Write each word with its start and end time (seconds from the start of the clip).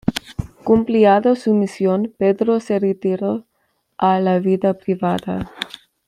Cumplida 0.63 1.21
su 1.35 1.53
misión, 1.53 2.11
Pedro 2.17 2.59
se 2.59 2.79
retiró 2.79 3.45
a 3.99 4.19
la 4.19 4.39
vida 4.39 4.73
privada. 4.73 5.51